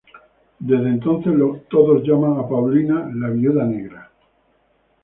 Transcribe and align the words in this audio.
Desde 0.57 0.89
entonces, 0.89 1.31
todos 1.69 2.01
llaman 2.01 2.39
a 2.39 2.49
Paulina 2.49 3.07
"La 3.13 3.29
Viuda 3.29 3.65
Negra". 3.65 4.09